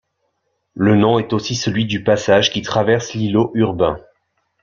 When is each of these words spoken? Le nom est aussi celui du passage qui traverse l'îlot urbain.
Le 0.73 0.95
nom 0.95 1.19
est 1.19 1.31
aussi 1.31 1.53
celui 1.53 1.85
du 1.85 2.03
passage 2.03 2.49
qui 2.51 2.63
traverse 2.63 3.13
l'îlot 3.13 3.51
urbain. 3.53 3.99